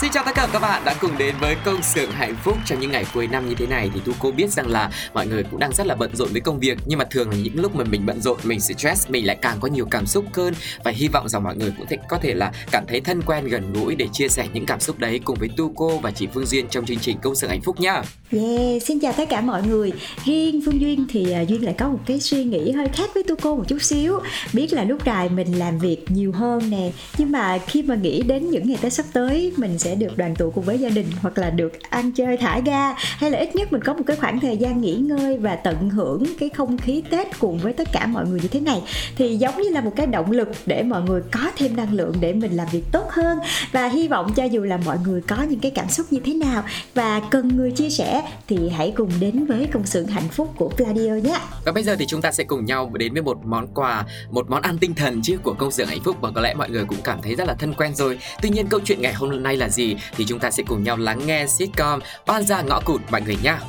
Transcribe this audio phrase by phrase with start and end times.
[0.00, 2.80] Xin chào tất cả các bạn đã cùng đến với công xưởng hạnh phúc trong
[2.80, 5.60] những ngày cuối năm như thế này thì cô biết rằng là mọi người cũng
[5.60, 7.84] đang rất là bận rộn với công việc nhưng mà thường là những lúc mà
[7.84, 11.08] mình bận rộn mình stress mình lại càng có nhiều cảm xúc hơn và hy
[11.08, 13.94] vọng rằng mọi người cũng thể, có thể là cảm thấy thân quen gần gũi
[13.94, 16.66] để chia sẻ những cảm xúc đấy cùng với Tu cô và chị Phương Duyên
[16.70, 18.02] trong chương trình công xưởng hạnh phúc nhá.
[18.32, 19.92] Yeah, xin chào tất cả mọi người.
[20.24, 23.22] Riêng Phương Duyên thì à, Duyên lại có một cái suy nghĩ hơi khác với
[23.22, 24.20] Tu cô một chút xíu.
[24.52, 28.22] Biết là lúc này mình làm việc nhiều hơn nè, nhưng mà khi mà nghĩ
[28.22, 31.06] đến những ngày Tết sắp tới mình sẽ được đoàn tụ cùng với gia đình
[31.22, 34.16] hoặc là được ăn chơi thả ga hay là ít nhất mình có một cái
[34.16, 37.88] khoảng thời gian nghỉ ngơi và tận hưởng cái không khí Tết cùng với tất
[37.92, 38.82] cả mọi người như thế này
[39.16, 42.14] thì giống như là một cái động lực để mọi người có thêm năng lượng
[42.20, 43.38] để mình làm việc tốt hơn
[43.72, 46.34] và hy vọng cho dù là mọi người có những cái cảm xúc như thế
[46.34, 46.62] nào
[46.94, 50.68] và cần người chia sẻ thì hãy cùng đến với công xưởng hạnh phúc của
[50.68, 51.38] Pladio nhé.
[51.64, 54.50] Và bây giờ thì chúng ta sẽ cùng nhau đến với một món quà, một
[54.50, 56.84] món ăn tinh thần chứ của công xưởng hạnh phúc và có lẽ mọi người
[56.84, 58.18] cũng cảm thấy rất là thân quen rồi.
[58.42, 60.96] Tuy nhiên câu chuyện ngày hôm nay là gì thì chúng ta sẽ cùng nhau
[60.96, 63.60] lắng nghe sitcom Oan gia ngõ cụt mọi người nhá.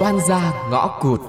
[0.00, 1.20] Oan gia ngõ cụt.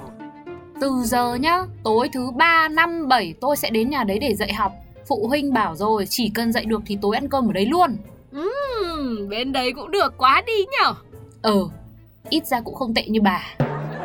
[0.82, 4.54] Từ giờ nhá, tối thứ ba năm bảy tôi sẽ đến nhà đấy để dạy
[4.54, 4.72] học.
[5.08, 7.98] Phụ huynh bảo rồi, chỉ cần dạy được thì tối ăn cơm ở đấy luôn.
[8.32, 10.94] Ừm, bên đấy cũng được quá đi nhở
[11.42, 11.54] Ờ,
[12.30, 13.56] ít ra cũng không tệ như bà.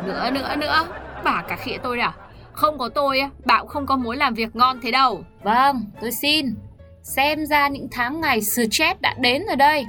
[0.07, 0.87] Nữa nữa nữa
[1.23, 2.13] Bà cả khịa tôi à
[2.53, 5.85] Không có tôi á, bà cũng không có mối làm việc ngon thế đâu Vâng,
[6.01, 6.55] tôi xin.
[7.03, 9.85] Xem ra những tháng ngày stress đã đến rồi đây.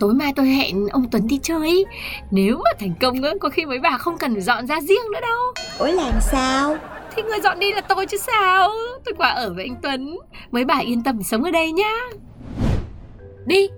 [0.00, 1.84] Tối mai tôi hẹn ông Tuấn đi chơi
[2.30, 5.12] Nếu mà thành công á, có khi mấy bà không cần phải dọn ra riêng
[5.12, 5.40] nữa đâu
[5.78, 6.76] Ủa làm sao?
[7.16, 8.68] Thì người dọn đi là tôi chứ sao
[9.04, 10.18] Tôi qua ở với anh Tuấn
[10.50, 11.92] Mấy bà yên tâm sống ở đây nhá
[13.46, 13.68] Đi,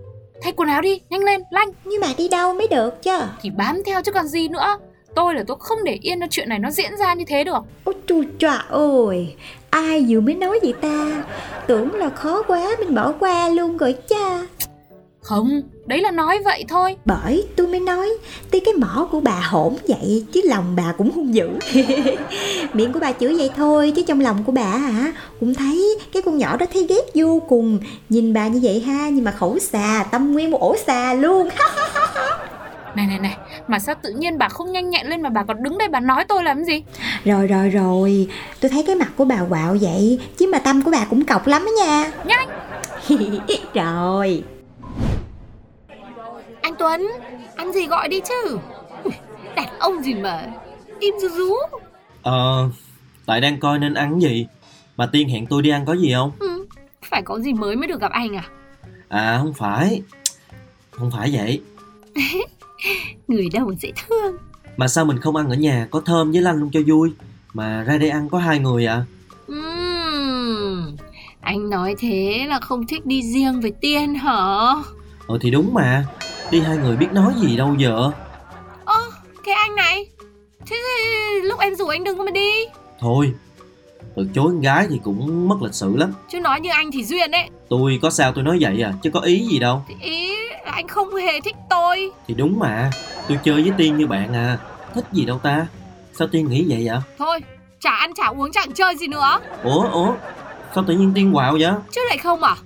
[0.42, 1.68] thay quần áo đi, nhanh lên, lanh.
[1.84, 3.18] Nhưng mà đi đâu mới được chứ?
[3.40, 4.78] Thì bám theo chứ còn gì nữa.
[5.14, 7.62] Tôi là tôi không để yên cho chuyện này nó diễn ra như thế được.
[7.84, 9.34] Ôi chu trọa ơi
[9.70, 11.24] Ai vừa mới nói vậy ta?
[11.66, 14.46] Tưởng là khó quá mình bỏ qua luôn rồi cha.
[15.20, 16.96] Không, đấy là nói vậy thôi.
[17.04, 18.08] Bởi tôi mới nói
[18.50, 21.48] Tuy cái mỏ của bà hổn vậy Chứ lòng bà cũng hung dữ.
[22.72, 25.12] Miệng của bà chửi vậy thôi Chứ trong lòng của bà hả?
[25.40, 27.78] Cũng thấy cái con nhỏ đó thấy ghét vô cùng.
[28.08, 31.48] Nhìn bà như vậy ha Nhưng mà khẩu xà Tâm nguyên một ổ xà luôn
[32.94, 33.36] Này này này,
[33.68, 36.00] mà sao tự nhiên bà không nhanh nhẹn lên mà bà còn đứng đây bà
[36.00, 36.82] nói tôi làm gì?
[37.24, 38.28] Rồi rồi rồi.
[38.60, 41.46] Tôi thấy cái mặt của bà quạo vậy Chứ mà tâm của bà cũng cọc
[41.46, 42.10] lắm đó nha.
[42.24, 42.48] Nhanh!
[43.74, 44.42] Rồi.
[46.62, 47.08] Anh Tuấn
[47.56, 48.58] Ăn gì gọi đi chứ?
[49.56, 50.46] Đàn ông gì mà
[51.00, 51.54] Im rú rú
[52.22, 52.68] Ờ,
[53.26, 54.46] tại đang coi nên ăn gì?
[54.96, 56.32] Bà Tiên hẹn tôi đi ăn có gì không?
[56.38, 56.66] ừ,
[57.10, 58.44] Phải có gì mới mới được gặp anh à?
[59.08, 60.02] À không phải.
[60.90, 61.60] Không phải vậy
[63.28, 64.36] Người đâu mà dễ thương.
[64.76, 67.12] Mà sao mình không ăn ở nhà Có thơm với lanh luôn cho vui?
[67.54, 69.04] Mà ra đây ăn có hai người à
[71.40, 74.74] Anh nói thế là không thích đi riêng với Tiên hả?
[75.26, 76.06] Ờ thì đúng mà.
[76.50, 78.10] Đi hai người biết nói gì đâu giờ.
[78.84, 79.00] Ơ
[79.44, 80.06] cái anh này.
[80.66, 80.76] Thế
[81.42, 82.50] lúc em rủ anh đừng có mà đi.
[83.00, 83.32] Thôi
[84.16, 86.12] Từ chối con gái thì cũng mất lịch sự lắm.
[86.28, 87.50] Chứ nói như anh thì duyên đấy.
[87.68, 89.84] Tôi có sao tôi nói vậy à Chứ có ý gì đâu.
[89.88, 92.10] Thì ý là anh không hề thích tôi.
[92.26, 92.90] Thì đúng mà
[93.28, 94.58] Tôi chơi với Tiên như bạn à.
[94.94, 95.66] Thích gì đâu ta?
[96.12, 97.40] Sao Tiên nghĩ vậy ạ Thôi
[97.80, 99.38] chả ăn chả uống chẳng chơi gì nữa.
[99.62, 100.14] Ủa ủa?
[100.74, 101.72] Sao tự nhiên Tiên quạo vậy?
[101.90, 102.56] Chứ lại không à?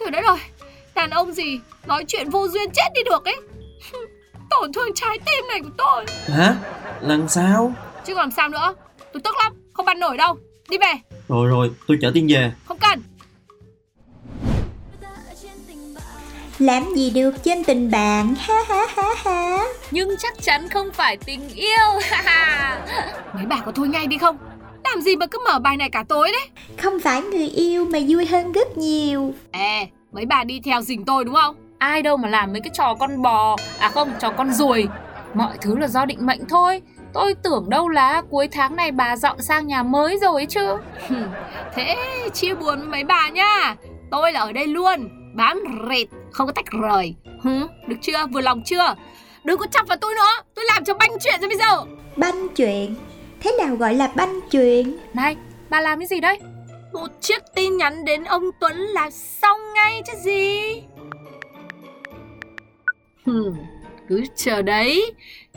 [0.00, 0.38] Trời đất rồi
[0.94, 3.36] Đàn ông gì Nói chuyện vô duyên chết đi được ấy.
[4.50, 6.04] Tổn thương trái tim này của tôi.
[6.36, 6.54] Hả?
[7.00, 7.72] Lần sao?
[8.04, 8.74] Chứ còn sao nữa?
[9.12, 10.36] Tôi tức lắm Không ăn nổi đâu.
[10.68, 10.92] Đi về.
[11.28, 12.52] Rồi rồi tôi chở Tiên về.
[12.68, 13.02] Không cần
[16.62, 18.34] làm gì được trên tình bạn?
[18.38, 19.58] Ha ha ha ha.
[19.90, 22.00] Nhưng chắc chắn không phải tình yêu.
[23.34, 24.38] Mấy bà có thôi ngay đi không?
[24.84, 26.48] Làm gì mà cứ mở bài này cả tối đấy?
[26.82, 29.34] Không phải người yêu mà vui hơn rất nhiều.
[29.50, 31.56] Ê mấy bà đi theo dình tôi đúng không?
[31.78, 33.56] Ai đâu mà làm mấy cái trò con bò.
[33.78, 34.88] À không, trò con ruồi.
[35.34, 36.82] Mọi thứ là do định mệnh thôi.
[37.14, 40.76] Tôi tưởng đâu là cuối tháng này bà dọn sang nhà mới rồi ấy chứ.
[41.74, 41.96] Thế
[42.34, 43.76] chia buồn với mấy bà nhá
[44.10, 47.14] Tôi là ở đây luôn Bám rệt Không có tách rời.
[47.42, 48.26] Hứ, Được chưa?
[48.32, 48.94] Vừa lòng chưa?
[49.44, 50.42] Đừng có chọc vào tôi nữa.
[50.54, 51.84] Tôi làm cho banh chuyện rồi bây giờ.
[52.16, 52.94] Banh chuyện?
[53.40, 54.96] Thế nào gọi là banh chuyện?
[55.14, 55.36] Này,
[55.70, 56.38] bà làm cái gì đấy?
[56.92, 60.82] Một chiếc tin nhắn đến ông Tuấn là xong ngay chứ gì?
[63.26, 63.56] Hừm,
[64.08, 65.12] Cứ chờ đấy.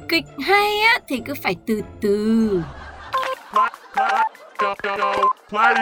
[0.09, 2.61] Kịch hay á thì cứ phải từ từ.
[5.49, 5.75] Thời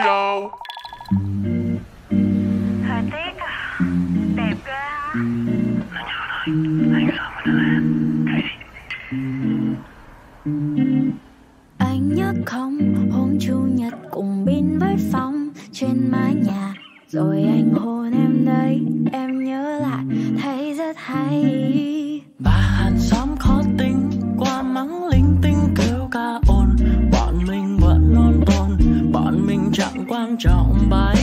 [12.44, 12.78] không?
[13.10, 16.74] Hôm chủ nhật cùng bin với phong trên mái nhà.
[17.08, 18.80] Rồi anh hôn em đấy
[19.12, 20.04] em nhớ lại,
[20.42, 22.20] thấy rất hay.
[22.38, 26.76] Bà hàng xóm khó tính, qua mắng linh tinh kêu ca ồn.
[27.12, 28.78] Bọn mình vẫn non tồn
[29.12, 31.13] Bọn mình chẳng quan trọng bài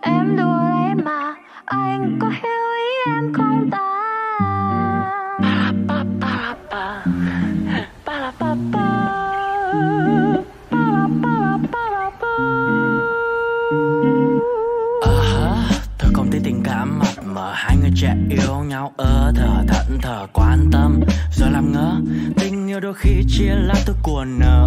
[0.00, 1.34] em đùa đấy mà
[1.64, 3.78] anh có hiểu ý em không ta?
[5.88, 6.04] Ờ,
[16.26, 17.00] ba tình cảm
[17.70, 21.00] Hai người trẻ yêu nhau ơ thở thận thờ quan tâm.
[21.32, 21.94] Rồi làm ngơ,
[22.36, 24.59] tình yêu đôi khi chia lá tôi của nợ.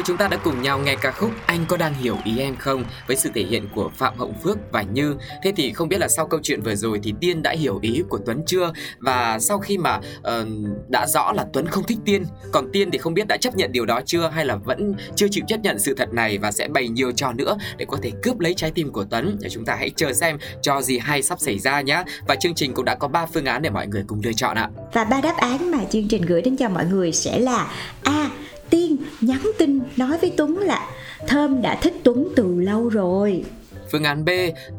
[0.00, 2.56] Rồi chúng ta đã cùng nhau nghe ca khúc Anh có đang hiểu ý em
[2.56, 5.16] không với sự thể hiện của Phạm Hậu Phước và Như.
[5.42, 8.02] Thế thì không biết là sau câu chuyện vừa rồi thì Tiên đã hiểu ý
[8.08, 8.72] của Tuấn chưa?
[8.98, 10.48] Và sau khi mà uh,
[10.88, 13.72] đã rõ là Tuấn không thích Tiên, còn Tiên thì không biết đã chấp nhận
[13.72, 16.68] điều đó chưa hay là vẫn chưa chịu chấp nhận sự thật này và sẽ
[16.68, 19.36] bày nhiều trò nữa để có thể cướp lấy trái tim của Tuấn.
[19.40, 22.04] Để chúng ta hãy chờ xem trò gì hay sắp xảy ra nhé.
[22.28, 24.56] Và chương trình cũng đã có 3 phương án để mọi người cùng lựa chọn
[24.56, 24.70] ạ.
[24.92, 27.70] Và ba đáp án mà chương trình gửi đến cho mọi người sẽ là
[28.02, 28.30] A.
[28.70, 30.88] Tiên nhắn tin nói với Tuấn là
[31.26, 33.44] Thơm đã thích Tuấn từ lâu rồi
[33.92, 34.28] Phương án B,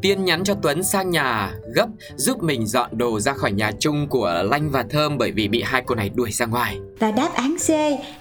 [0.02, 4.08] Tiên nhắn cho Tuấn sang nhà gấp giúp mình dọn đồ ra khỏi nhà chung
[4.08, 6.78] của Lanh và Thơm bởi vì bị hai cô này đuổi ra ngoài.
[7.00, 7.70] Và đáp án C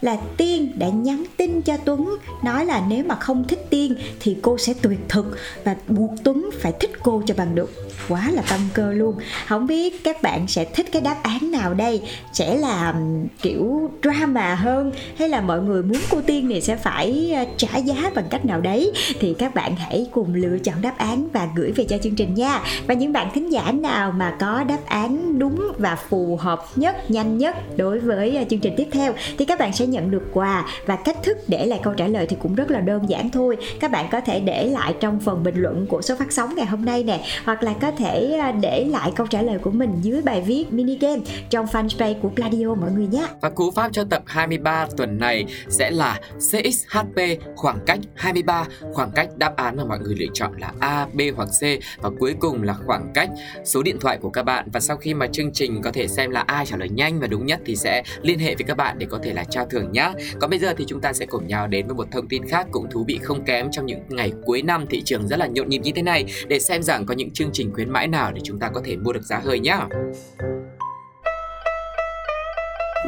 [0.00, 4.36] là Tiên đã nhắn tin cho Tuấn nói là nếu mà không thích Tiên thì
[4.42, 7.70] cô sẽ tuyệt thực và buộc Tuấn phải thích cô cho bằng được.
[8.08, 9.14] Quá là tâm cơ luôn.
[9.46, 12.02] Không biết các bạn sẽ thích cái đáp án nào đây?
[12.32, 12.94] Sẽ là
[13.42, 17.76] kiểu drama hơn hay là mọi người muốn cô Tiên này sẽ phải ờ, trả
[17.76, 21.48] giá bằng cách nào đấy thì các bạn hãy cùng lựa chọn đáp án và
[21.56, 22.60] gửi về cho chương trình nha.
[22.86, 27.10] Và những bạn thính giả nào mà có đáp án đúng và phù hợp nhất,
[27.10, 30.30] nhanh nhất đối với ờ, chương trình tiếp theo thì các bạn sẽ nhận được
[30.32, 33.30] quà và cách thức để lại câu trả lời thì cũng rất là đơn giản
[33.30, 33.56] thôi.
[33.80, 36.66] Các bạn có thể để lại trong phần bình luận của số phát sóng ngày
[36.66, 39.90] hôm nay nè, hoặc là có thể à, để lại câu trả lời của mình
[40.02, 43.26] dưới bài viết mini game trong fanpage của Pladio mọi người nhé.
[43.40, 47.20] Và cú pháp cho tập 23 tuần này sẽ là CXHP
[47.56, 51.20] khoảng cách 23, khoảng cách đáp án mà mọi người lựa chọn là A, B
[51.36, 51.62] hoặc C.
[52.02, 53.30] Và cuối cùng là khoảng cách
[53.64, 54.68] số điện thoại của các bạn.
[54.72, 57.26] Và sau khi mà chương trình có thể xem là ai trả lời nhanh và
[57.26, 59.92] đúng nhất thì sẽ liên hệ với các bạn để có thể là trao thưởng
[59.92, 62.48] nhé Còn bây giờ thì chúng ta sẽ cùng nhau đến với một thông tin
[62.48, 64.86] khác cũng thú vị không kém trong những ngày cuối năm.
[64.86, 66.24] Thị trường rất là nhộn nhịp như thế này.
[66.48, 68.96] Để xem rằng có những chương trình khuyến mãi nào để chúng ta có thể
[68.96, 69.86] mua được giá hơi nhá.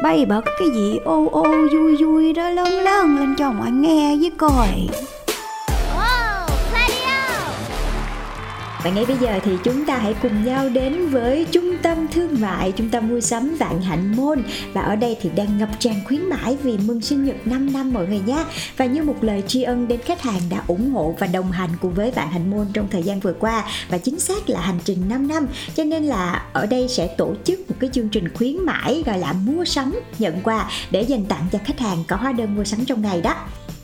[0.03, 4.15] Bay bật cái gì, ô ô, vui vui đó lớn lớn lên cho mọi nghe
[4.21, 4.69] với coi
[8.83, 12.41] Và ngay bây giờ thì chúng ta hãy cùng nhau đến với trung tâm thương
[12.41, 15.95] mại, trung tâm mua sắm Vạn Hạnh Môn và ở đây thì đang ngập tràn
[16.07, 18.45] khuyến mãi vì mừng sinh nhật 5 năm mọi người nhé.
[18.77, 21.69] Và như một lời tri ân đến khách hàng đã ủng hộ và đồng hành
[21.81, 24.79] cùng với Vạn Hạnh Môn trong thời gian vừa qua và chính xác là hành
[24.83, 25.47] trình 5 năm.
[25.75, 29.17] Cho nên là ở đây sẽ tổ chức một cái chương trình khuyến mãi gọi
[29.17, 32.63] là mua sắm nhận quà để dành tặng cho khách hàng có hóa đơn mua
[32.63, 33.35] sắm trong ngày đó.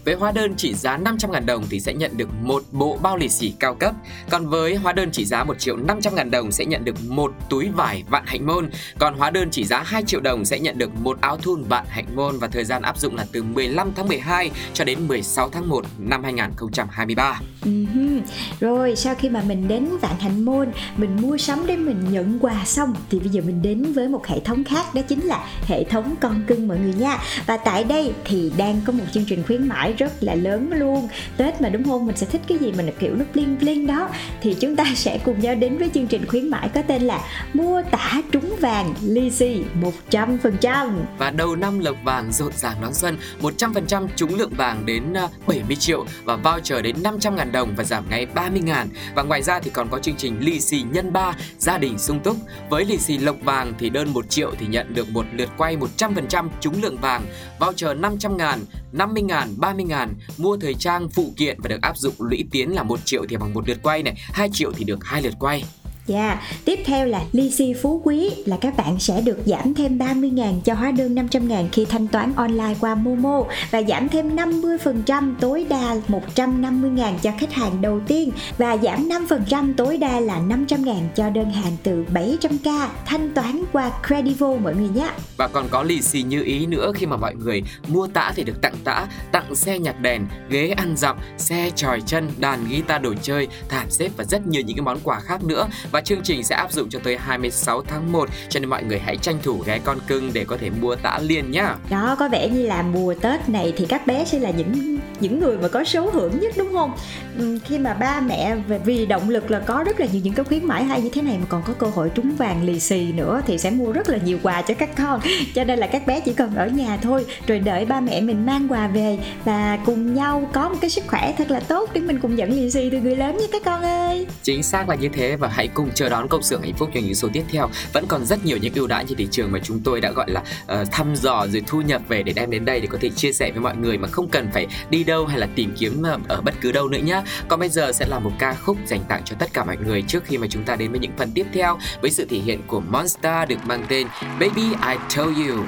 [0.10, 3.30] Với hóa đơn trị giá 500.000 đồng thì sẽ nhận được một bộ bao lì
[3.30, 3.96] xì cao cấp.
[4.30, 7.70] Còn với hóa đơn trị giá 1 triệu 500.000 đồng sẽ nhận được một túi
[7.70, 8.70] vải vạn hạnh môn.
[9.00, 11.86] Còn hóa đơn trị giá 2 triệu đồng sẽ nhận được một áo thun vạn
[11.90, 15.50] hạnh môn và thời gian áp dụng là từ 15 tháng 12 cho đến 16
[15.50, 17.42] tháng 1 năm 2023.
[17.66, 18.22] Ừm,
[18.60, 22.40] Rồi sau khi mà mình đến Vạn Hạnh môn, Mình mua sắm để mình nhận
[22.42, 25.46] quà xong Thì bây giờ mình đến với một hệ thống khác Đó chính là
[25.68, 29.26] hệ thống con cưng mọi người nha Và tại đây thì đang có một chương
[29.26, 31.08] trình khuyến mãi rất là lớn luôn.
[31.38, 32.06] Tết mà đúng không?
[32.06, 34.10] Mình sẽ thích cái gì mình kiểu nó bling bling đó.
[34.42, 37.20] Thì chúng ta sẽ cùng nhau đến với chương trình khuyến mãi có tên là
[37.54, 39.64] Mua tả trúng vàng ly xì
[40.12, 45.14] 100% Và đầu năm lộc vàng rộn ràng đón xuân 100% trúng lượng vàng đến
[45.14, 48.90] ờ, 70 triệu và voucher đến 500 ngàn đồng và giảm ngay 30 ngàn.
[49.16, 52.20] Và ngoài ra thì còn có chương trình lì xì nhân 3 gia đình sung
[52.20, 52.38] túc.
[52.70, 55.78] Với lì xì lộc vàng thì đơn 1 triệu thì nhận được một lượt quay
[55.98, 57.22] 100% trúng lượng vàng,
[57.60, 58.60] Voucher 500 ngàn
[58.94, 63.00] 50.000, 30.000 Mua thời trang phụ kiện và được áp dụng lũy tiến là 1
[63.06, 65.64] triệu thì bằng một lượt quay này 2 triệu thì được hai lượt quay.
[66.10, 69.98] Dạ, tiếp theo là ly xì phú quý là các bạn sẽ được giảm thêm
[69.98, 75.34] 30.000 cho hóa đơn 500.000 khi thanh toán online qua Momo và giảm thêm 50%
[75.40, 80.96] tối đa 150.000 cho khách hàng đầu tiên và giảm 5% tối đa là 500.000
[81.16, 85.10] cho đơn hàng từ 700k thanh toán qua Credivo mọi người nhé.
[85.38, 88.44] Và còn có lì xì như ý nữa khi mà mọi người mua tã thì
[88.44, 93.02] được tặng tã, tặng xe nhạc đèn, ghế ăn dặm, xe tròi chân, đàn guitar
[93.02, 95.68] đồ chơi, thảm xếp và rất nhiều những cái món quà khác nữa.
[95.92, 99.00] Và chương trình sẽ áp dụng cho tới 26 tháng 1 cho nên mọi người
[99.00, 101.76] hãy tranh thủ ghé con cưng để có thể mua tã liền nhá.
[101.90, 105.40] Đó có vẻ như là mùa Tết này thì các bé sẽ là những những
[105.40, 106.92] người mà có số hưởng nhất đúng không?
[107.38, 110.46] Ừm, khi mà ba mẹ vì động lực là có rất là nhiều những cái
[110.46, 113.12] khuyến mãi hay như thế này mà còn có cơ hội trúng vàng lì xì
[113.12, 115.20] nữa thì sẽ mua rất là nhiều quà cho các con.
[115.56, 118.46] Cho nên là các bé chỉ cần ở nhà thôi rồi đợi ba mẹ mình
[118.46, 122.02] mang quà về và cùng nhau có một cái sức khỏe thật là tốt để
[122.02, 124.28] mình cùng nhận lì xì từ người lớn nha các con ơi.
[124.44, 127.04] Chính xác là như thế và hãy cùng chờ đón công xưởng hạnh phúc trong
[127.04, 127.70] những số tiếp theo.
[127.94, 130.32] Vẫn còn rất nhiều những ưu đãi trên thị trường mà chúng tôi đã gọi
[130.32, 130.42] là
[130.82, 133.32] uh, thăm dò rồi thu nhập về để đem đến đây để có thể chia
[133.32, 136.20] sẻ với mọi người mà không cần phải đi đâu hay là tìm kiếm ờ,
[136.28, 137.22] ở bất cứ đâu nữa nhá.
[137.48, 140.02] Còn bây giờ sẽ là một ca khúc dành tặng cho tất cả mọi người
[140.02, 142.62] trước khi mà chúng ta đến với những phần tiếp theo với sự thể hiện
[142.68, 144.08] của Monster được mang tên
[144.40, 145.64] Baby I Told You.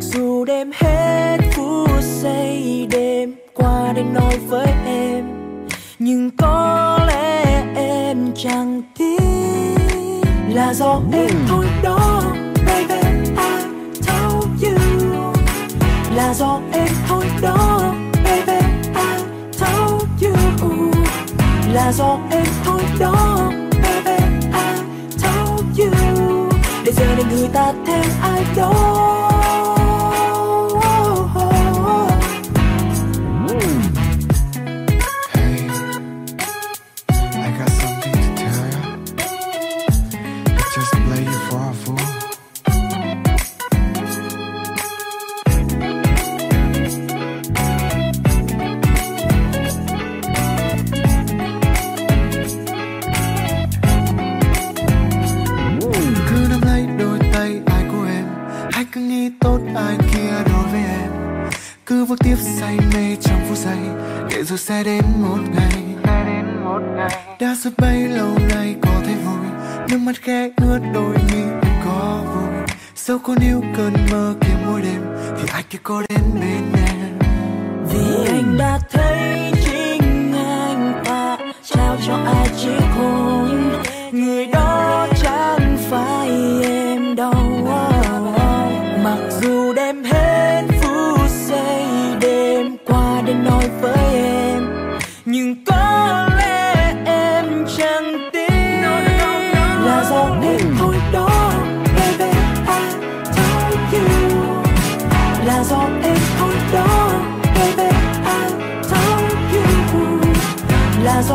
[0.00, 5.24] Dù đêm hết phút giây đêm qua để nói với em
[5.98, 10.20] nhưng có lẽ em chẳng tin
[10.54, 12.22] là do em thôi đó
[12.66, 13.64] baby I
[14.06, 14.78] told you.
[16.16, 17.80] Là do em thôi đó
[18.24, 19.22] baby I
[19.58, 20.92] told you.
[21.72, 23.50] Là do em thôi đó
[27.30, 29.19] để giờ này người ta
[64.50, 65.82] rồi sẽ đến một ngày.
[67.40, 69.46] Đã rất bay lâu nay có thấy vui,
[69.90, 72.66] nước mắt khẽ ướt đôi mi, em có vui.
[72.96, 75.02] Dẫu con yêu cơn mơ kia mỗi đêm,
[75.38, 77.18] thì ai kia có đến bên em?
[77.92, 83.72] Vì anh đã thấy chính anh ta, trao cho ai chiếc hôn
[84.12, 84.69] người đó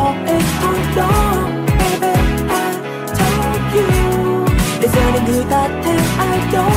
[0.04, 0.38] baby
[2.48, 2.66] I
[3.18, 4.46] told you.
[4.80, 6.68] Để giờ này người ta thêm ai đó.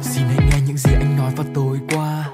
[0.00, 2.24] Xin hãy nghe những gì anh nói vào tối qua.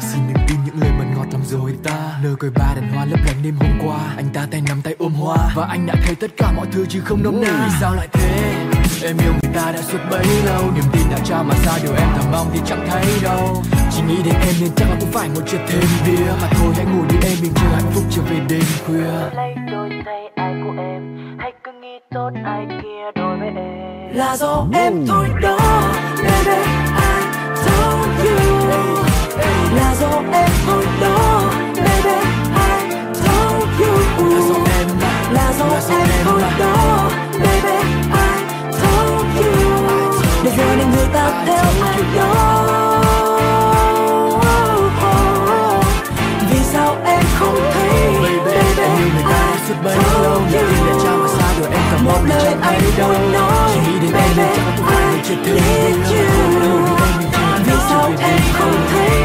[0.00, 2.18] Xin đừng tin những lời mật ngọt làm dối ta.
[2.22, 3.98] Nở cười ba đàn hoa lấp lánh đêm hôm qua.
[4.16, 5.36] Anh ta tay nắm tay ôm hoa.
[5.54, 7.64] Và anh đã thấy tất cả mọi thứ chứ không nôm na.
[7.66, 8.47] Vì sao lại thế
[9.04, 10.62] Em yêu người ta đã suốt bấy lâu.
[10.74, 13.62] Niềm tin đã trao mà sao điều em thầm mong thì chẳng thấy đâu.
[13.90, 16.72] Chỉ nghĩ đến em nên chắc là cũng phải một chuyện thêm bia Mà thôi
[16.76, 19.36] hãy ngủ đi em mình chờ hạnh phúc trở về đêm khuya.
[19.36, 24.16] Lấy đôi tay ai của em hay cứ nghĩ tốt ai kia đối với em.
[24.16, 25.58] Là do em thôi đó
[26.16, 26.60] baby
[26.96, 27.14] I
[27.66, 28.36] told you.
[29.76, 31.42] Là do em thôi đó
[31.76, 32.16] baby
[32.54, 33.92] I told you.
[34.30, 34.88] Là do em.
[35.32, 36.77] Là do em thôi đó
[55.44, 55.94] đi em.
[57.66, 59.20] Vì sao em không thấy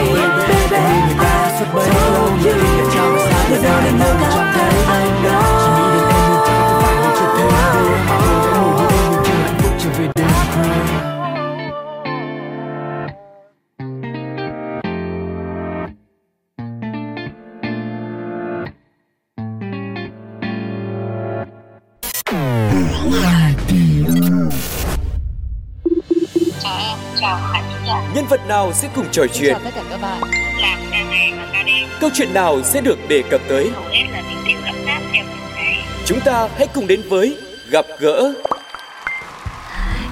[0.47, 4.32] baby Em yêu người ta suốt bấy lâu Niềm đã trao
[28.63, 29.53] nào sẽ cùng trò chuyện?
[29.53, 30.21] Chào tất cả các bạn.
[30.61, 31.87] Làm ca ngày và ca đêm.
[31.99, 33.71] Câu chuyện nào sẽ được đề cập tới?
[36.05, 37.37] Chúng ta hãy cùng đến với
[37.69, 38.33] gặp gỡ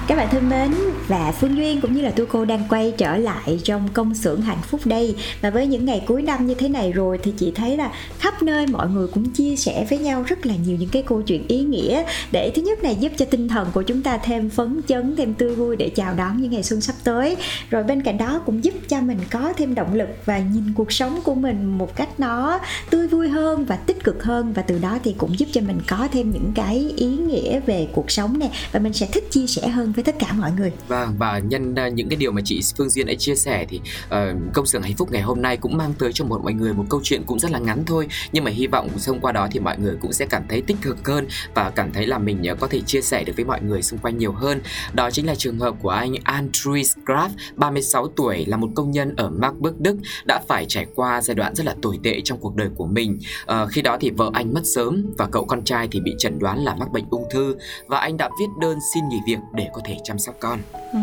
[0.06, 0.74] Các bạn thân mến
[1.08, 4.40] và Phương Duyên cũng như là tôi, cô đang quay trở lại trong công xưởng
[4.40, 5.14] hạnh phúc đây.
[5.40, 8.42] Và với những ngày cuối năm như thế này rồi thì chị thấy là khắp
[8.42, 11.48] nơi mọi người cũng chia sẻ với nhau rất là nhiều những cái câu chuyện
[11.48, 12.04] ý nghĩa.
[12.32, 15.34] Để thứ nhất này giúp cho tinh thần của chúng ta thêm phấn chấn, thêm
[15.34, 17.36] tươi vui để chào đón những ngày xuân sắp tới.
[17.70, 20.92] Rồi bên cạnh đó cũng giúp cho mình có thêm động lực và nhìn cuộc
[20.92, 22.58] sống của mình một cách nó
[22.90, 24.52] tươi vui hơn và tích cực hơn.
[24.52, 27.88] Và từ đó thì cũng giúp cho mình có thêm những cái ý nghĩa về
[27.92, 30.72] cuộc sống này và mình sẽ thích chia sẻ hơn với tất cả mọi người.
[31.02, 33.80] Vâng và nhân uh, những cái điều mà chị Phương Duyên đã chia sẻ thì
[34.06, 34.10] uh,
[34.54, 36.84] công xưởng hạnh phúc ngày hôm nay cũng mang tới cho một mọi người một
[36.90, 39.60] câu chuyện cũng rất là ngắn thôi nhưng mà hy vọng thông qua đó thì
[39.60, 42.60] mọi người cũng sẽ cảm thấy tích cực hơn và cảm thấy là mình uh,
[42.60, 44.60] có thể chia sẻ được với mọi người xung quanh nhiều hơn.
[44.92, 49.16] Đó chính là trường hợp của anh Andrew Graf, 36 tuổi là một công nhân
[49.16, 52.56] ở Marburg, Đức đã phải trải qua giai đoạn rất là tồi tệ trong cuộc
[52.56, 53.18] đời của mình.
[53.42, 56.38] Uh, khi đó thì vợ anh mất sớm và cậu con trai thì bị chẩn
[56.38, 59.68] đoán là mắc bệnh ung thư và anh đã viết đơn xin nghỉ việc để
[59.72, 60.58] có thể chăm sóc con.
[60.92, 60.98] Ồ,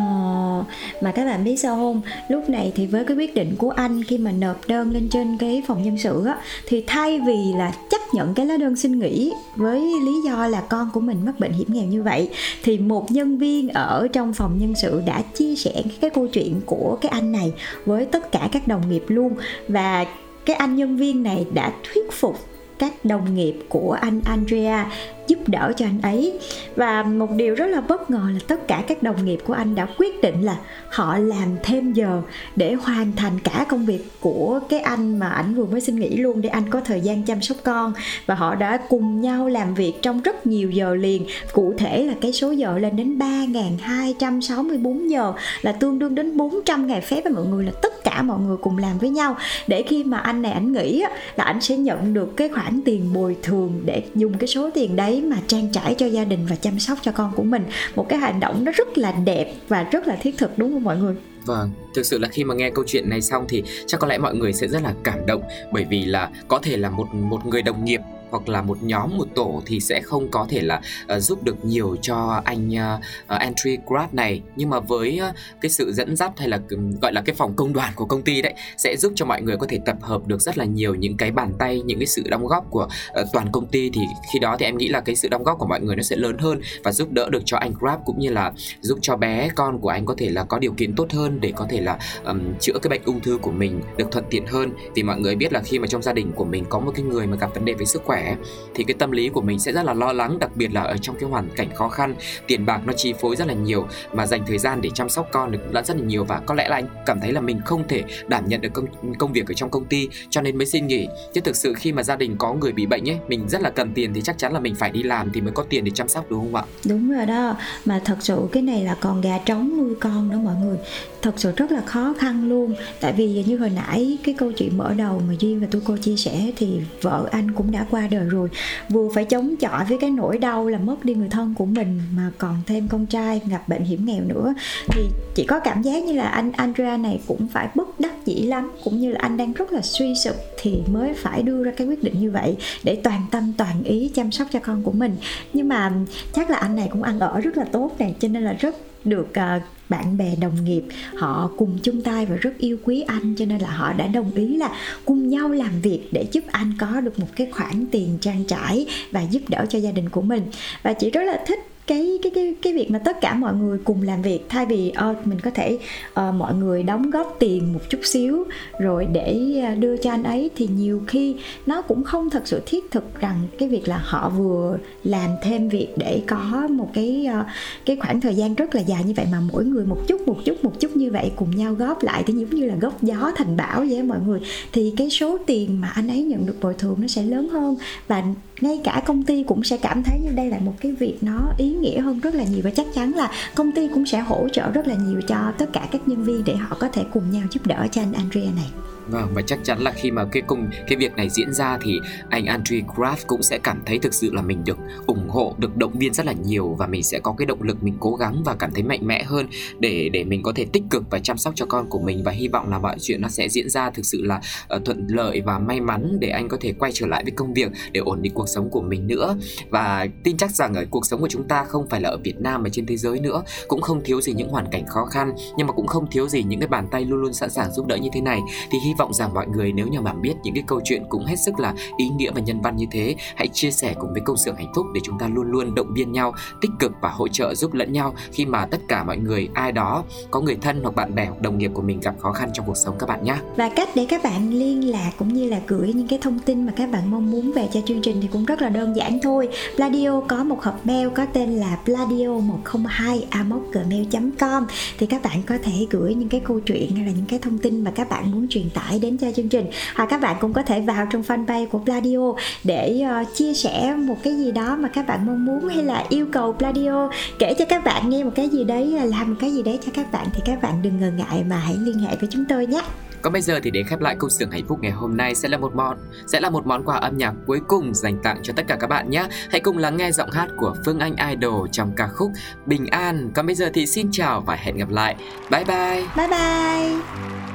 [0.60, 0.64] Ờ,
[1.02, 2.02] mà các bạn biết sao không?
[2.28, 5.38] Lúc này thì với cái quyết định của anh khi mà nộp đơn lên trên
[5.38, 9.00] cái phòng nhân sự á thì thay vì là chấp nhận cái lá đơn xin
[9.00, 12.30] nghỉ với lý do là con của mình mắc bệnh hiểm nghèo như vậy
[12.64, 16.62] thì một nhân viên ở trong phòng nhân sự đã chia sẻ cái câu chuyện
[16.66, 17.54] của cái anh này
[17.86, 19.34] với tất cả các đồng nghiệp luôn.
[19.68, 20.06] Và
[20.46, 22.49] cái anh nhân viên này đã thuyết phục
[22.80, 24.92] các đồng nghiệp của anh Andrea
[25.28, 26.40] giúp đỡ cho anh ấy.
[26.76, 29.76] Và một điều rất là bất ngờ là tất cả các đồng nghiệp của anh
[29.76, 30.58] đã quyết định là
[30.90, 32.22] họ làm thêm giờ
[32.56, 36.10] để hoàn thành cả công việc của cái anh mà ảnh vừa mới xin nghỉ
[36.18, 37.94] luôn để anh có thời gian chăm sóc con.
[38.26, 41.26] Và họ đã cùng nhau làm việc trong rất nhiều giờ liền.
[41.54, 46.88] Cụ thể là cái số giờ lên đến 3.264 giờ là tương đương đến 400
[46.88, 49.38] ngày phép với mọi người, là tất cả mọi người cùng làm với nhau.
[49.68, 51.04] Để khi mà anh này ảnh nghỉ
[51.36, 54.96] là ảnh sẽ nhận được cái khoản tiền bồi thường để dùng cái số tiền
[54.96, 57.64] đấy mà trang trải cho gia đình và chăm sóc cho con của mình.
[57.96, 60.84] Một cái hành động nó rất là đẹp và rất là thiết thực đúng không
[60.84, 61.16] mọi người?
[61.46, 64.18] Vâng, thực sự là khi mà nghe câu chuyện này xong thì chắc có lẽ
[64.18, 65.42] mọi người sẽ rất là cảm động.
[65.72, 69.18] Bởi vì là có thể là một một người đồng nghiệp hoặc là một nhóm
[69.18, 70.82] một tổ thì sẽ không có thể là
[71.16, 73.00] uh, giúp được nhiều cho anh uh,
[73.36, 74.42] uh, entry grad này.
[74.56, 76.60] Nhưng mà với uh, cái sự dẫn dắt hay là
[77.02, 79.58] gọi là cái phòng công đoàn của công ty đấy sẽ giúp cho mọi người
[79.58, 82.24] có thể tập hợp được rất là nhiều những cái bàn tay những cái sự
[82.30, 82.88] đóng góp của
[83.22, 84.02] uh, toàn công ty thì
[84.34, 86.16] khi đó thì em nghĩ là cái sự đóng góp của mọi người nó sẽ
[86.16, 89.50] lớn hơn và giúp đỡ được cho anh grab cũng như là giúp cho bé
[89.56, 92.00] con của anh có thể là có điều kiện tốt hơn để có thể là
[92.26, 94.72] um, chữa cái bệnh ung thư của mình được thuận tiện hơn.
[94.96, 97.04] Vì mọi người biết là khi mà trong gia đình của mình có một cái
[97.04, 98.36] người mà gặp vấn đề về sức khỏe khỏe,
[98.76, 100.98] thì cái tâm lý của mình sẽ rất là lo lắng, đặc biệt là ở
[100.98, 102.16] trong cái hoàn cảnh khó khăn.
[102.48, 105.28] Tiền bạc nó chi phối rất là nhiều mà dành thời gian để chăm sóc
[105.32, 106.24] con được đã rất là nhiều.
[106.24, 108.86] Và có lẽ là anh cảm thấy là mình không thể đảm nhận được công
[109.18, 111.08] công việc ở trong công ty, cho nên mới xin nghỉ.
[111.34, 113.70] Chứ thực sự khi mà gia đình có người bị bệnh ấy, mình rất là
[113.70, 115.92] cần tiền thì chắc chắn là mình phải đi làm thì mới có tiền để
[115.96, 116.64] chăm sóc, đúng không ạ?
[116.86, 117.56] Đúng rồi đó.
[117.86, 120.78] Mà thật sự cái này là còn gà trống nuôi con đó mọi người.
[121.22, 122.76] Thật sự rất là khó khăn luôn.
[123.00, 125.98] Tại vì như hồi nãy cái câu chuyện mở đầu mà duyên và tôi cô
[125.98, 128.50] chia sẻ thì vợ anh cũng đã qua đời rồi.
[128.90, 132.02] Vừa phải chống chọi với cái nỗi đau là mất đi người thân của mình
[132.16, 134.54] mà còn thêm con trai gặp bệnh hiểm nghèo nữa.
[134.88, 135.02] Thì
[135.36, 138.72] chỉ có cảm giác như là anh Andrea này cũng phải bất đắc dĩ lắm,
[138.84, 141.88] cũng như là anh đang rất là suy sụp thì mới phải đưa ra cái
[141.88, 145.16] quyết định như vậy để toàn tâm, toàn ý chăm sóc cho con của mình.
[145.54, 145.92] Nhưng mà
[146.34, 148.76] chắc là anh này cũng ăn ở rất là tốt này, cho nên là rất
[149.06, 150.84] được uh, bạn bè đồng nghiệp
[151.16, 153.36] họ cùng chung tay và rất yêu quý anh.
[153.38, 156.74] Cho nên là họ đã đồng ý là cùng nhau làm việc để giúp anh
[156.80, 160.22] có được một cái khoản tiền trang trải và giúp đỡ cho gia đình của
[160.22, 160.44] mình.
[160.84, 163.80] Và chị rất là thích cái cái cái cái việc mà tất cả mọi người
[163.84, 165.80] cùng làm việc thay vì uh, mình có thể
[166.20, 168.44] uh, mọi người đóng góp tiền một chút xíu
[168.80, 172.62] rồi để ờ, đưa cho anh ấy thì nhiều khi nó cũng không thật sự
[172.66, 177.28] thiết thực rằng cái việc là họ vừa làm thêm việc để có một cái
[177.40, 177.46] uh,
[177.86, 180.38] cái khoảng thời gian rất là dài như vậy mà mỗi người một chút một
[180.46, 183.32] chút một chút như vậy cùng nhau góp lại thì giống như là góp gió
[183.36, 184.40] thành bão vậy mọi người
[184.72, 187.76] thì cái số tiền mà anh ấy nhận được bồi thường nó sẽ lớn hơn
[188.08, 188.24] và
[188.62, 191.54] ngay cả công ty cũng sẽ cảm thấy như đây là một cái việc nó
[191.58, 194.48] ý nghĩa hơn rất là nhiều và chắc chắn là công ty cũng sẽ hỗ
[194.54, 197.32] trợ rất là nhiều cho tất cả các nhân viên để họ có thể cùng
[197.32, 198.72] nhau giúp đỡ cho anh Andrea này.
[199.12, 202.00] Vâng và chắc chắn là khi mà cái cùng cái việc này diễn ra thì
[202.30, 205.78] anh Andre Kraft cũng sẽ cảm thấy thực sự là mình được ủng hộ, được
[205.78, 208.44] động viên rất là nhiều và mình sẽ có cái động lực mình cố gắng
[208.46, 209.48] và cảm thấy mạnh mẽ hơn
[209.80, 212.32] để để mình có thể tích cực và chăm sóc cho con của mình và
[212.32, 214.42] hy vọng là mọi chuyện nó sẽ diễn ra thực sự là
[214.76, 217.54] uh, thuận lợi và may mắn để anh có thể quay trở lại với công
[217.54, 219.36] việc để ổn định cuộc sống của mình nữa.
[219.70, 222.36] Và tin chắc rằng ở cuộc sống của chúng ta không phải là ở Việt
[222.40, 225.32] Nam mà trên thế giới nữa, cũng không thiếu gì những hoàn cảnh khó khăn,
[225.58, 227.88] nhưng mà cũng không thiếu gì những cái bàn tay luôn luôn sẵn sàng giúp
[227.88, 228.40] đỡ như thế này.
[228.72, 231.26] Thì hy vọng rằng mọi người nếu như mà biết những cái câu chuyện cũng
[231.26, 234.22] hết sức là ý nghĩa và nhân văn như thế, hãy chia sẻ cùng với
[234.26, 237.10] công xưởng hạnh phúc để chúng ta luôn luôn động viên nhau, tích cực và
[237.10, 240.58] hỗ trợ giúp lẫn nhau khi mà tất cả mọi người, ai đó có người
[240.62, 242.96] thân hoặc bạn bè hoặc đồng nghiệp của mình gặp khó khăn trong cuộc sống
[243.00, 246.08] các bạn nhé và cách để các bạn liên lạc cũng như là gửi những
[246.08, 248.62] cái thông tin mà các bạn mong muốn về cho chương trình thì cũng rất
[248.62, 249.48] là đơn giản thôi.
[249.76, 253.26] Pladio có một hộp mail có tên là pladio 102
[253.74, 254.06] gmail
[254.40, 254.68] com.
[254.98, 257.58] Thì các bạn có thể gửi những cái câu chuyện hay là những cái thông
[257.58, 259.66] tin mà các bạn muốn truyền tải đến cho chương trình.
[259.96, 263.96] Hoặc các bạn cũng có thể vào trong fanpage của Pladio để uh, chia sẻ
[263.98, 267.10] một cái gì đó mà các bạn mong muốn hay là yêu cầu Pladio.
[267.40, 269.92] Kể cho các bạn nghe một cái gì đấy làm một cái gì đấy cho
[269.96, 272.68] các bạn thì các bạn đừng ngần ngại mà hãy liên hệ với chúng tôi
[272.68, 272.82] nhé
[273.22, 275.50] còn bây giờ thì để khép lại câu xưởng hạnh phúc ngày hôm nay sẽ
[275.50, 278.54] là một món, sẽ là một món quà âm nhạc cuối cùng dành tặng cho
[278.56, 279.28] tất cả các bạn nhé.
[279.52, 282.32] Hãy cùng lắng nghe giọng hát của Phương Anh Idol trong ca khúc
[282.66, 283.32] Bình An.
[283.34, 285.16] Còn bây giờ thì xin chào và hẹn gặp lại.
[285.52, 286.06] Bye bye.
[286.16, 287.49] Bye bye.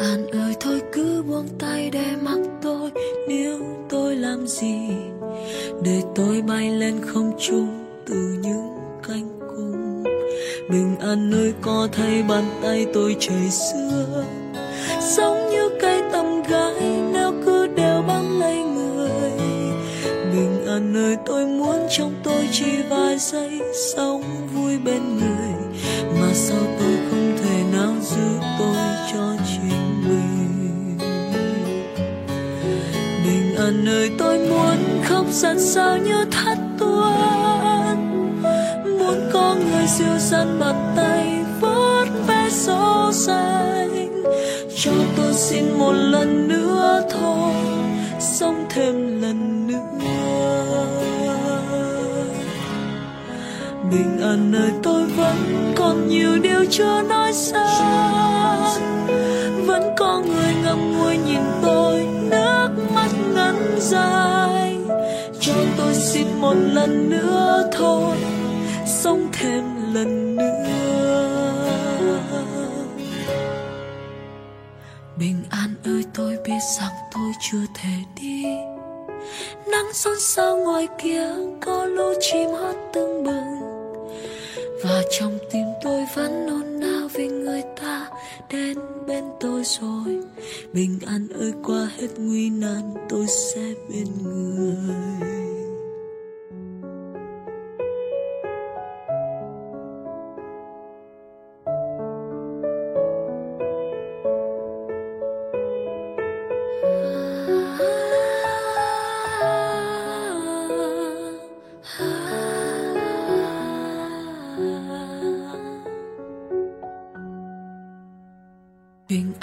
[0.00, 2.90] An ơi, thôi cứ buông tay để mặc tôi.
[3.28, 4.76] Nếu tôi làm gì
[5.82, 8.68] Để tôi bay lên không trung từ những
[9.08, 10.04] cánh cung?
[10.70, 14.24] Bình an ơi có thấy bàn tay tôi trời xưa.
[15.16, 19.30] Giống như cây tầm gái nếu cứ đều bám lấy người.
[20.32, 23.60] Bình an ơi tôi muốn trong tôi chỉ vài giây
[23.94, 24.22] sống
[24.54, 25.78] vui bên người.
[26.20, 26.97] Mà sao tôi
[33.68, 38.22] Bình ơi tôi muốn khóc dần sao như thất tuôn.
[38.98, 44.22] Muốn có người dịu dàng bàn tay vuốt ve số xanh.
[44.76, 47.52] Cho tôi xin một lần nữa thôi,
[48.20, 50.86] Sống thêm lần nữa.
[53.90, 57.66] Bình an ơi tôi vẫn còn nhiều điều chưa nói ra.
[59.66, 61.47] Vẫn có người ngậm ngùi nhìn
[63.90, 64.76] dài.
[65.40, 68.16] Cho tôi xin một lần nữa thôi,
[68.86, 70.48] Sống thêm lần nữa.
[75.18, 78.44] Bình an ơi, tôi biết rằng tôi chưa thể đi.
[79.66, 81.28] Nắng xôn xao ngoài kia,
[81.60, 83.60] có lũ chim hót tưng bừng.
[84.84, 88.10] Và trong tim tôi vẫn nôn nao vì người ta
[88.50, 90.20] đến bên tôi rồi.
[90.72, 94.76] Bình an ơi, qua hết nguy nan tôi sẽ bên người.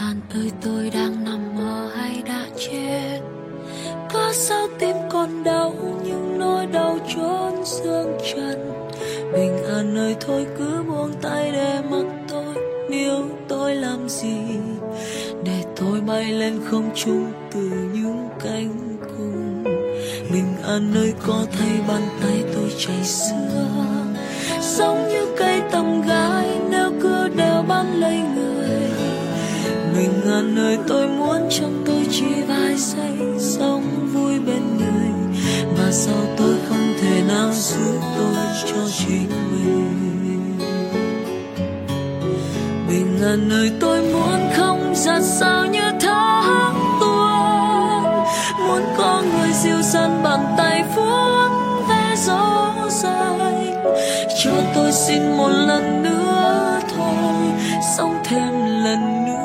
[0.06, 3.20] Bình an ơi tôi đang nằm mơ hay đã chết.
[4.14, 8.90] Có sao tim còn đau nhưng nỗi đau trốn xương trần
[9.34, 12.56] Bình an ơi thôi, cứ buông tay để mặc tôi,
[12.90, 14.38] yêu tôi làm gì?
[15.44, 19.64] Để tôi bay lên không trung từ những cánh cung
[20.32, 23.68] Bình an ơi có thấy bàn tay tôi chảy xưa.
[24.62, 25.55] Giống như cây
[37.56, 40.60] giữ tôi cho chính mình.
[42.88, 48.26] Bình an nơi tôi muốn không ra sao như tháng tuôn
[48.68, 51.50] Muốn có người dịu dàng bàn tay vuốt
[51.90, 53.74] ve gió dài.
[54.44, 57.36] Cho tôi xin một lần nữa thôi,
[57.98, 59.36] Sống thêm lần nữa.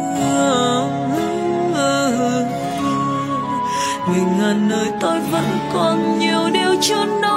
[4.14, 7.29] Bình an nơi tôi vẫn còn nhiều điều chưa nói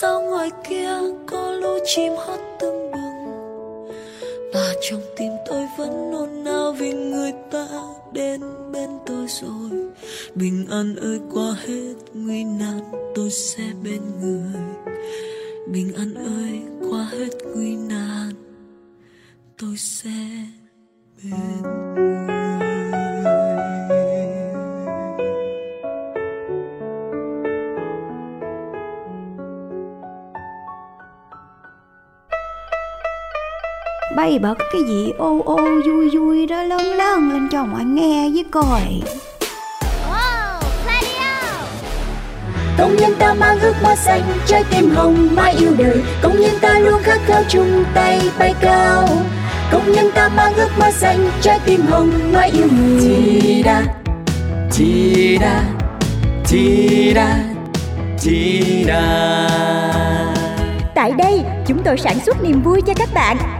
[0.00, 0.90] Sao ngoài kia
[1.26, 3.88] có lũ chim hót tưng bừng?
[4.54, 7.66] Và trong tim tôi vẫn nôn nao vì người ta
[8.12, 8.40] đến
[8.72, 9.70] bên tôi rồi.
[10.34, 12.80] Bình an ơi, qua hết nguy nan,
[13.14, 14.62] tôi sẽ bên người.
[15.66, 16.60] Bình an ơi,
[16.90, 18.32] qua hết nguy nan,
[19.58, 20.10] tôi sẽ
[21.22, 22.79] bên người.
[34.20, 35.56] Bay bật cái gì ô ô
[35.86, 38.80] vui vui đó lớn lớn lên cho mọi nghe với coi
[42.78, 46.50] công nhân ta mang ước mơ xanh trái tim hồng mãi yêu đời công nhân
[46.60, 49.08] ta luôn khát khao chung tay bay cao
[49.72, 53.82] công nhân ta mang ước mơ xanh trái tim hồng mãi yêu người Chi đa,
[54.72, 55.62] chi đa,
[56.46, 57.38] chi đa,
[58.20, 59.48] chi đa.
[60.94, 63.59] Tại đây, chúng tôi sản xuất niềm vui cho các bạn.